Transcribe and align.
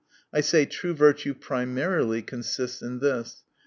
—I 0.33 0.41
say, 0.41 0.65
true 0.65 0.95
virtue 0.95 1.35
primarily 1.35 2.23
consists 2.23 2.81
in 2.81 3.01
this. 3.01 3.43